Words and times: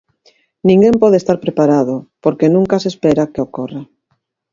Ninguén 0.67 0.95
pode 1.01 1.17
estar 1.19 1.37
preparado, 1.45 1.95
porque 2.23 2.53
nunca 2.55 2.75
se 2.83 2.89
espera 2.93 3.29
que 3.33 3.43
ocorra. 3.47 3.81